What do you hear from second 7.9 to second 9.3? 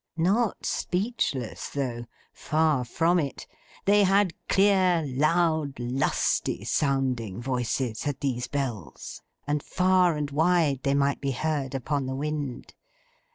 had these Bells;